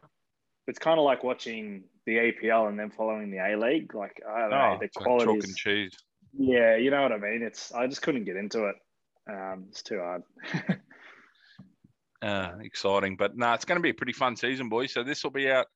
[0.68, 3.94] it's kind of like watching the EPL and then following the A League.
[3.94, 5.26] Like I don't know, Oh, the it's like quality.
[5.26, 5.92] chalk and cheese.
[6.34, 7.44] Yeah, you know what I mean.
[7.44, 8.76] It's I just couldn't get into it.
[9.30, 10.24] Um, it's too hard.
[12.20, 14.92] Uh, exciting, but no, it's going to be a pretty fun season, boys.
[14.92, 15.68] So this will be out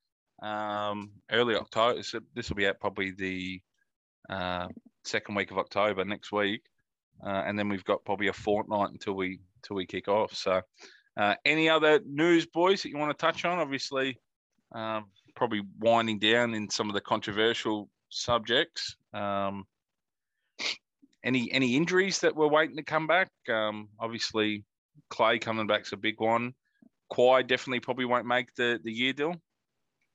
[0.42, 2.02] um, early October.
[2.02, 3.62] So this will be out probably the
[4.28, 4.68] uh,
[5.06, 6.64] second week of October next week,
[7.24, 10.34] uh, and then we've got probably a fortnight until we until we kick off.
[10.34, 10.62] So,
[11.16, 13.60] uh, any other news, boys, that you want to touch on?
[13.60, 14.20] Obviously,
[14.74, 18.96] um, probably winding down in some of the controversial subjects.
[19.14, 19.66] Um,
[21.24, 23.30] any any injuries that we're waiting to come back?
[23.50, 24.64] Um, obviously,
[25.10, 26.54] Clay coming back's a big one.
[27.12, 29.36] Kawhi definitely probably won't make the the year deal.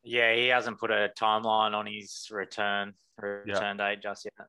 [0.02, 4.48] Yeah, he hasn't put a timeline on his return return date just yet.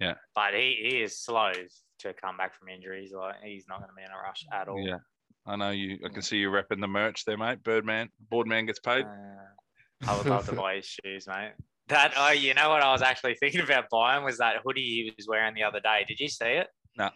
[0.00, 0.14] Yeah.
[0.34, 1.52] But he, he is slow
[2.00, 3.12] to come back from injuries.
[3.12, 4.80] Like he's not going to be in a rush at all.
[4.80, 4.98] Yeah,
[5.46, 5.98] I know you.
[6.04, 7.62] I can see you repping the merch there, mate.
[7.62, 9.04] Birdman, Boardman gets paid.
[9.04, 11.52] Uh, I would love to buy his shoes, mate.
[11.88, 15.12] That oh, you know what I was actually thinking about buying was that hoodie he
[15.16, 16.04] was wearing the other day.
[16.08, 16.68] Did you see it?
[16.96, 17.10] No.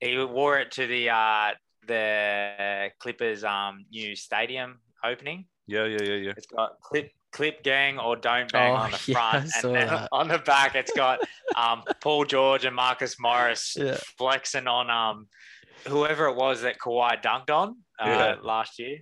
[0.00, 1.50] He wore it to the uh
[1.86, 5.46] the Clippers um new stadium opening.
[5.66, 6.32] Yeah, yeah, yeah, yeah.
[6.36, 9.88] It's got clip clip gang or don't bang Oh, on the front, saw and then
[9.88, 10.08] that.
[10.12, 11.20] on the back it's got
[11.56, 13.96] um Paul George and Marcus Morris Yeah.
[14.18, 15.28] flexing on um
[15.86, 18.34] whoever it was that Kawhi dunked on uh, Yeah.
[18.42, 18.98] last year.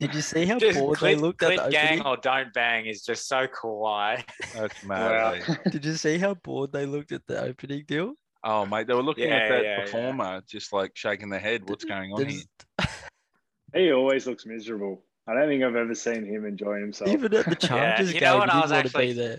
[0.00, 2.06] Did you see how Just bored clip, they looked at clip the gang opening?
[2.06, 4.24] or don't bang is just so Kawhi.
[4.54, 5.42] That's mad.
[5.48, 5.54] Wow.
[5.70, 8.14] Did you see how bored they looked at the opening Dill?
[8.44, 9.80] Oh, mate, they were looking at that yeah, yeah.
[9.84, 11.68] performer, just like shaking their head.
[11.68, 12.42] What's going on They're here?
[13.74, 15.04] he always looks miserable.
[15.28, 17.08] I don't think I've ever seen him enjoy himself.
[17.08, 19.12] Even at the Chargers you game, know he what didn't I was to actually- be
[19.12, 19.38] there.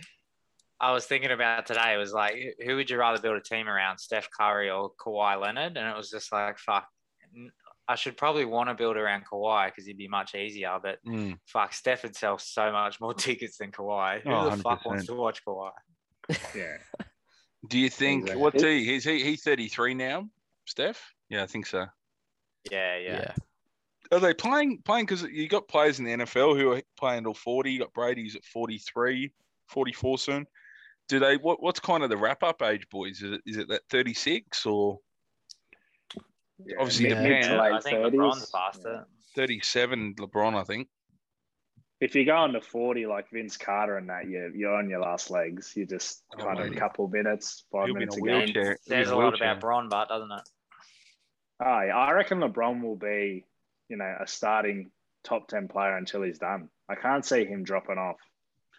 [0.80, 1.94] I was thinking about today.
[1.94, 4.92] It was like, who- who would you rather build a team around, Steph Curry or
[4.96, 5.78] Kawhi Leonard?
[5.78, 6.88] And it was just like, fuck,
[7.36, 7.52] n-
[7.88, 10.78] I should probably want to build around Kawhi because he'd be much easier.
[10.82, 11.38] But Mm.
[11.46, 14.22] fuck, Steph would sell so much more tickets than Kawhi.
[14.24, 14.86] Who Oh, the fuck 100%.
[14.86, 15.72] wants to watch Kawhi?
[16.56, 16.78] yeah.
[17.68, 18.42] Do you think Exactly.
[18.42, 18.84] what's he?
[18.86, 20.28] He's he he's thirty three now,
[20.66, 21.14] Steph.
[21.30, 21.86] Yeah, I think so.
[22.70, 23.20] Yeah, yeah.
[23.20, 23.34] Yeah.
[24.12, 27.34] Are they playing playing because you got players in the NFL who are playing until
[27.34, 27.72] forty?
[27.72, 29.32] You got Brady's at 43,
[29.70, 30.46] 44 soon.
[31.14, 33.22] Do they what what's kind of the wrap up age, boys?
[33.22, 34.98] Is it is it that thirty six or
[36.66, 36.78] yeah.
[36.80, 38.12] Obviously, mid, the mid to late I think 30s.
[38.14, 39.02] LeBron's past Yeah.
[39.02, 39.06] it.
[39.36, 40.16] thirty seven?
[40.16, 40.88] LeBron, I think.
[42.02, 45.02] If you go on to 40 like Vince Carter and that, you're, you're on your
[45.02, 45.74] last legs.
[45.76, 48.36] You just Oh, kind of a couple minutes, 5 He'll minutes a a game.
[48.40, 48.72] wheelchair.
[48.72, 50.50] And Says a a lot about Bron, but doesn't it?
[51.60, 51.96] Oh, yeah.
[51.96, 53.46] I reckon LeBron will be,
[53.88, 54.90] you know, a starting
[55.24, 56.70] top 10 player until he's done.
[56.90, 58.18] I can't see him dropping off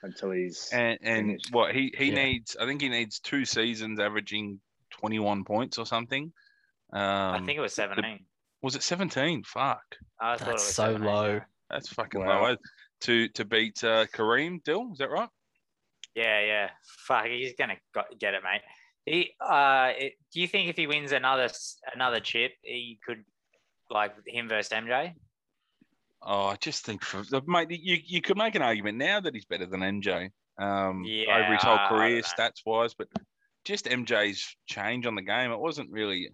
[0.05, 0.69] until he's.
[0.73, 1.53] And and finished.
[1.53, 2.25] what he he Yeah.
[2.25, 6.33] needs, I think he needs two seasons averaging twenty one points or something.
[6.93, 8.25] Um, I think it was 17.
[8.62, 9.43] was it seventeen?
[9.43, 9.83] Fuck,
[10.21, 11.33] I thought it That's was so 17, low.
[11.35, 11.40] yeah.
[11.71, 12.43] that's fucking Wow.
[12.51, 12.57] low.
[13.03, 15.29] To to beat uh, Kareem Dill, is that right?
[16.14, 16.71] Yeah, yeah.
[17.07, 17.77] Fuck, he's gonna
[18.21, 18.62] get it, mate.
[19.05, 21.49] He, uh, it, do you think if he wins another
[21.95, 23.25] another chip, he could
[23.90, 25.14] like him versus MJ?
[26.27, 29.45] Oh, I just think for mate, you you could make an argument now that he's
[29.45, 30.31] better than MJ.
[30.59, 32.95] um, over his whole career, stats wise.
[32.95, 33.09] But
[33.65, 36.31] just MJ's change on the game, it wasn't really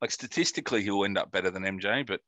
[0.00, 2.20] like statistically he'll end up better than MJ, but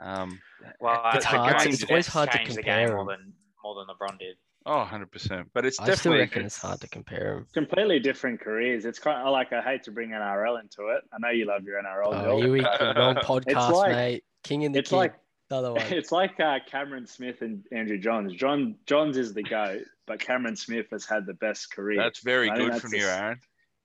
[0.00, 0.40] um,
[0.80, 3.18] Well, It's hard I to- it's always hard to changed the compare game more 'em.
[3.20, 4.36] than more than LeBron did.
[4.66, 5.48] oh, 100 percent.
[5.54, 7.46] But it's I still definitely reckon it's hard to compare them.
[7.52, 8.84] Completely different careers.
[8.86, 11.02] It's kind of like I hate to bring NRL into it.
[11.12, 12.06] I know you love your NRL.
[12.08, 12.40] Oh, Joel.
[12.42, 12.92] here we go.
[12.96, 14.24] Wrong podcast, like- mate.
[14.44, 14.98] King and the it's king.
[14.98, 15.14] like
[15.48, 15.82] the other one.
[15.90, 18.34] it's like uh, Cameron Smith and Andrew Johns.
[18.34, 21.96] John Johns is the goat, but Cameron Smith has had the best career.
[22.00, 23.38] that's very I good that's from the you, Aaron.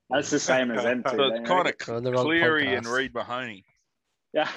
[0.09, 1.15] That's the same as them two.
[1.17, 1.93] So it's kind reckon?
[1.95, 2.95] We're the of wrong Cleary and podcast.
[2.97, 3.65] Reed Mahoney.
[4.35, 4.49] Yeah.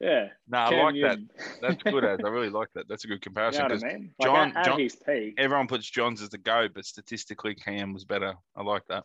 [0.00, 0.26] yeah.
[0.48, 1.18] No, I Cam like that.
[1.62, 2.04] That's good.
[2.04, 2.88] As I really like that.
[2.88, 3.62] That's a good comparison.
[3.62, 4.10] You comparison know what I mean?
[4.18, 7.54] Like John- at, at John- his peak, everyone puts Johns as the go, but statistically
[7.54, 8.34] Cam was better.
[8.56, 9.04] I like that.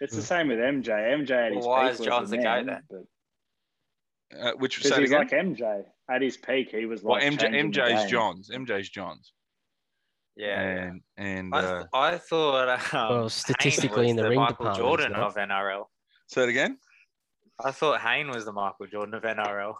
[0.00, 0.88] it's the same with MJ.
[0.88, 3.06] MJ at his Well, why peak is Johns the the goat man, then?
[4.30, 5.18] But- Uh, which was he's again?
[5.20, 5.84] like MJ.
[6.08, 8.10] At his peak, he was well, like MJ, MJ's.
[8.10, 8.48] Johns.
[8.50, 9.32] MJ's Johns.
[10.36, 10.60] Yeah.
[10.60, 14.28] And and I, uh, th- I thought um, Well, Hayne statistically was in the the
[14.30, 15.84] ring Michael Jordan he's of NRL.
[16.28, 16.78] say it again.
[17.64, 19.74] I thought Hayne was the Michael Jordan of NRL.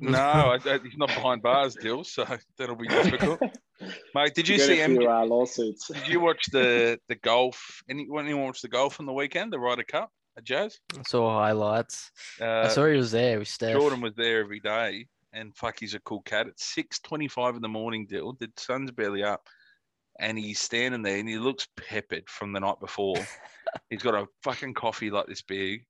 [0.00, 2.26] No, I, I, he's not behind bars, Dill, so
[2.58, 3.40] that'll be difficult.
[4.14, 5.22] Mate, did you Get see a few MJ?
[5.22, 5.86] uh, lawsuits?
[5.88, 7.82] Did you watch the the golf?
[7.88, 9.52] Anyone, anyone watch the golf on the weekend?
[9.52, 10.80] The Ryder Cup at Jazz?
[10.98, 12.10] I saw highlights.
[12.40, 13.74] I Uh, saw he was there with Steph.
[13.78, 16.46] Jordan was there every day, and fuck, he's a cool cat.
[16.46, 18.32] It's six twenty-five in the morning, Dill.
[18.40, 19.46] The sun's barely up,
[20.18, 23.16] and he's standing there, and he looks peppered from the night before.
[23.90, 25.84] he's got a fucking coffee like this big.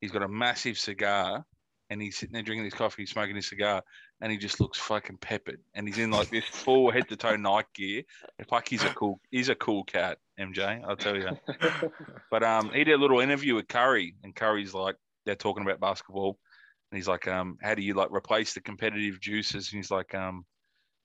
[0.00, 1.44] He's got a massive cigar,
[1.90, 3.82] and he's sitting there drinking his coffee, smoking his cigar,
[4.20, 5.60] and he just looks fucking peppered.
[5.74, 8.02] And he's in like this full head to toe Nike gear.
[8.48, 10.82] Fuck, he's a cool, he's a cool cat, MJ.
[10.86, 11.28] I'll tell you.
[12.30, 14.94] But um, he did a little interview with Curry, and Curry's like,
[15.26, 16.38] they're talking about basketball,
[16.90, 19.72] and he's like, um, how do you like replace the competitive juices?
[19.72, 20.44] And he's like, um,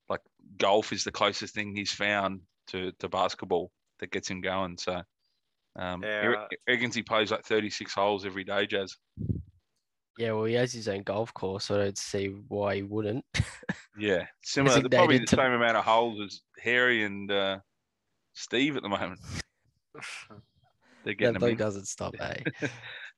[0.07, 0.21] like
[0.57, 4.77] golf is the closest thing he's found to to basketball that gets him going.
[4.77, 5.01] So,
[5.77, 8.95] um, Yeah, he re- reckons he plays like thirty six holes every day, Jazz.
[10.17, 13.25] Yeah, well, he has his own golf course, so I don't see why he wouldn't.
[13.97, 17.59] Yeah, similar, probably the to- same amount of holes as Harry and uh,
[18.33, 19.19] Steve at the moment.
[21.03, 21.57] They're getting that them bloke in.
[21.57, 22.67] doesn't stop, eh?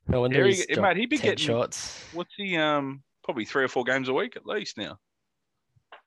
[0.07, 2.03] No wonder Harry- he's mate, dropped he'd be 10 getting- shots.
[2.13, 2.57] What's he?
[2.57, 4.97] Um, probably three or four games a week at least now.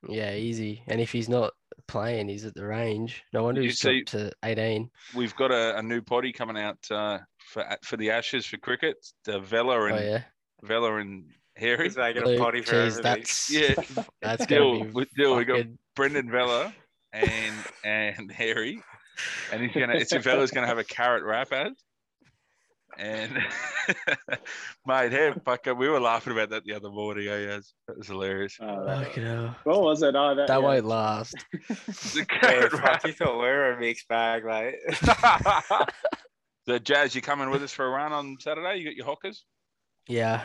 [0.07, 0.83] Yeah, easy.
[0.87, 1.53] And if he's not
[1.87, 3.23] playing, he's at the range.
[3.33, 4.89] No wonder you he's see- dropped to 18.
[5.15, 8.97] We've got a, a new potty coming out uh, for for the Ashes for cricket.
[9.25, 10.21] The Vela Oh, and yeah.
[10.63, 11.25] Vela and
[11.57, 11.85] Harry.
[11.85, 13.03] He's making a Luke, potty for geez, everything.
[13.03, 13.51] that's,
[13.97, 16.73] Yeah, that's Dill, going to we- be Dill, we got Brendan Vela
[17.13, 18.81] and and Harry,
[19.51, 19.95] and he's gonna.
[19.95, 21.73] It's Vela's gonna have a carrot wrap as.
[22.97, 23.31] And
[24.85, 27.27] mate, hey, fuck, we were laughing about that the other morning.
[27.27, 28.57] Eh, yes, that was hilarious.
[28.61, 30.13] Oh, that- Fucking what was it?
[30.15, 30.65] Oh, that, That yeah.
[30.65, 31.35] won't last.
[31.69, 33.05] The carrot fuck, wrap.
[33.05, 34.75] you thought we were a mixed bag, mate.
[36.67, 38.77] So, Jazz, you coming with us for a run on Saturday?
[38.77, 39.45] You got your hockers?
[40.07, 40.43] Yeah.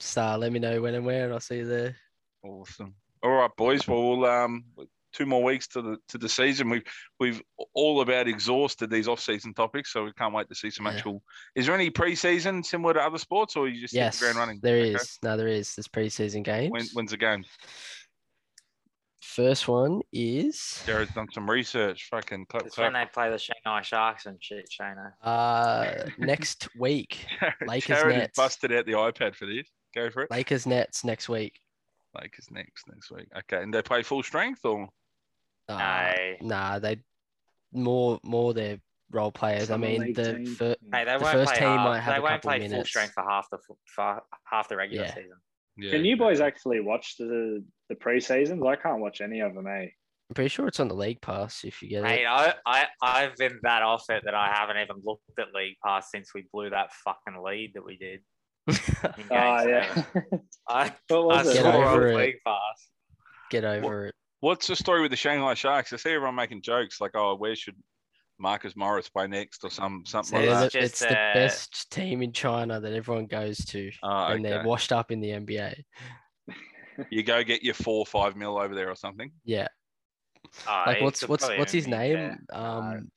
[0.00, 1.96] So let me know when and where, and I'll see you there.
[2.42, 2.94] Awesome.
[3.22, 3.86] All right, boys.
[3.86, 4.64] Well, we'll um,
[5.12, 6.70] two more weeks to the to the season.
[6.70, 6.84] We've
[7.18, 7.42] we've
[7.74, 10.92] all about exhausted these off-season topics, so we can't wait to see some Yeah.
[10.92, 11.22] actual.
[11.54, 14.60] Is there any pre-season similar to other sports, or you just Yes, the ground running?
[14.62, 14.94] there is.
[14.94, 15.04] Okay.
[15.22, 15.74] No, there is.
[15.74, 16.70] There's preseason games.
[16.72, 17.44] When, when's the game?
[19.34, 22.08] First one is Jared's done some research.
[22.10, 23.08] Fucking clap, It's when clap.
[23.08, 25.12] they play the Shanghai Sharks and shit, Shana.
[25.22, 27.26] uh next week.
[27.38, 28.36] Jared, Lakers Jared has Nets.
[28.36, 29.68] busted out the iPad for this.
[29.94, 30.30] Go for it.
[30.32, 31.60] Lakers Nets next week.
[32.20, 33.28] Lakers next next week.
[33.38, 34.88] Okay, and they play full strength or
[35.68, 36.48] Uh, No.
[36.48, 36.96] Nah, they
[37.72, 38.80] more more their
[39.12, 39.70] role players.
[39.70, 40.46] I mean, league the team.
[40.56, 42.50] fir- Hey, they The won't first play team half, might have they a won't couple
[42.50, 42.88] play full minutes.
[42.88, 45.14] strength for half the fu- for half the regular Yeah.
[45.14, 45.36] season.
[45.80, 45.90] Yeah?
[45.92, 48.62] Can you boys actually watch the the pre-seasons?
[48.66, 49.86] I can't watch any of them, eh?
[50.30, 52.26] I'm pretty sure it's on the league pass if you get Mate, it.
[52.28, 56.08] I, I, I've been that off it that I haven't even looked at League Pass
[56.12, 58.20] since we blew that fucking lead that we did.
[58.68, 60.02] in game Oh yeah.
[60.68, 61.72] I, what I was Get it?
[61.72, 62.16] swore over it.
[62.16, 62.90] League Pass.
[63.50, 64.14] get over it.
[64.38, 65.92] What's the story with the Shanghai Sharks?
[65.92, 67.74] I see everyone making jokes like, "Oh, where should
[68.40, 70.82] Marcus Morris by next?" or some something They're like the- that.
[70.82, 74.64] just, it's the uh, best team in China that everyone goes to, Oh, and they're
[74.64, 75.82] washed up in the NBA.
[77.10, 79.30] You go get your four or five mil over there or something.
[79.44, 79.68] Yeah,
[80.68, 82.14] Oh, like what's what's what's his name?
[82.14, 82.38] there.
[82.52, 83.10] Um,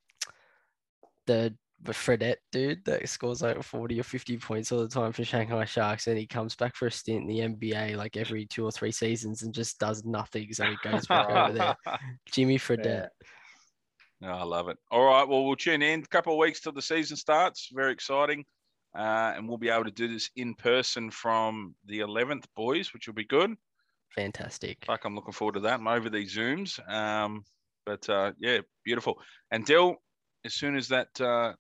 [1.26, 5.26] the the Fredette dude that scores like 40 or 50 points all the time for
[5.26, 7.40] Shanghai Sharks, and he comes back for a stint in the
[7.74, 10.54] NBA like every two or three seasons and just does nothing.
[10.54, 11.76] So he goes back over there.
[12.32, 13.10] Jimmy Fredette.
[14.24, 14.78] I love it.
[14.92, 15.28] All right.
[15.28, 16.02] Well, we'll tune in.
[16.02, 17.70] A couple of weeks till the season starts.
[17.74, 18.46] Very exciting.
[18.96, 23.08] Uh, and we'll be able to do this in person from the 11th, boys, which
[23.08, 23.56] will be good.
[24.16, 24.78] Fantastic.
[24.86, 25.80] Fuck, I'm looking forward to that.
[25.80, 26.78] I'm over these Zooms.
[26.88, 27.44] Um,
[27.86, 29.20] But uh, yeah, beautiful.
[29.52, 29.96] And Dill,
[30.46, 31.54] as soon as that uh,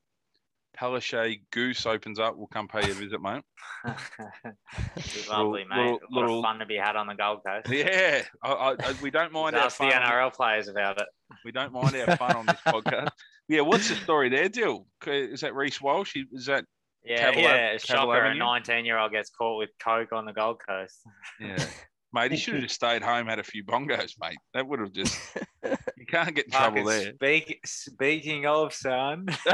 [0.80, 3.44] Palaszczuk goose opens up, we'll come pay you a visit, mate.
[5.30, 5.78] Lovely, mate.
[5.78, 7.68] little- a lot little- of fun to be had on the Gold Coast.
[7.72, 10.02] Yeah, I, I, I- we don't mind our Ask the fun.
[10.04, 11.08] on- NRL players about it.
[11.46, 13.10] We don't mind our fun on this podcast.
[13.48, 14.88] Yeah, what's the story there, Dill?
[15.06, 16.16] Is that Reece Walsh?
[16.32, 16.66] Is that
[17.04, 17.78] Yeah, yeah.
[17.78, 21.02] Shocker, a 19 year old gets caught with coke on the Gold Coast.
[21.40, 21.58] yeah?
[22.14, 24.38] Mate, he should have just stayed home, had a few bongos, mate.
[24.54, 25.20] That would have just
[25.98, 27.14] you can't get in trouble Fucking there.
[27.16, 29.26] Speak, speaking of, son.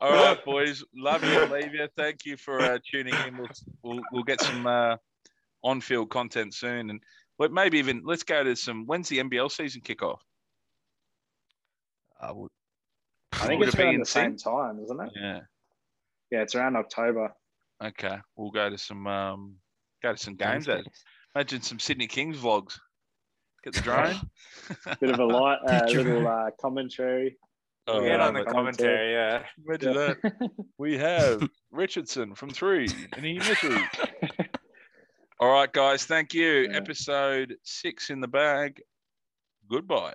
[0.00, 0.84] All right, boys.
[0.94, 1.88] Love you, leave you.
[1.96, 3.36] Thank you for uh, tuning in.
[3.36, 3.48] We'll,
[3.82, 4.96] we'll, we'll get some uh,
[5.64, 7.02] on-field content soon, and
[7.40, 8.86] let- maybe even let's go to some.
[8.86, 10.22] When's the NBL season kick off?
[12.20, 12.50] I would.
[13.32, 15.10] I think Would it's it be around in the same time, isn't it?
[15.16, 15.40] Yeah.
[16.30, 17.32] Yeah, it's around October.
[17.82, 18.16] Okay.
[18.36, 19.54] We'll go to some um,
[20.02, 20.66] go to some games.
[20.66, 20.86] Games,
[21.34, 22.78] Imagine some Sydney Kings vlogs.
[23.64, 24.16] Get the drone.
[25.00, 27.36] Bit of a light, uh, little uh, commentary.
[27.86, 29.42] Oh, Get Yeah, on the but- commentary, yeah.
[29.66, 30.14] Imagine Yeah.
[30.22, 30.50] that.
[30.78, 33.78] We have Richardson from three, and he misses.
[35.38, 36.04] All right, guys.
[36.04, 36.68] Thank you.
[36.70, 36.76] Yeah.
[36.76, 38.80] Episode six in the bag.
[39.70, 40.14] Goodbye.